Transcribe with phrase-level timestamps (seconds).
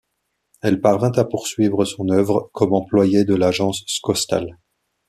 [0.63, 4.57] Elle parvint à poursuivre son œuvre comme employée de l'Agence Schostal.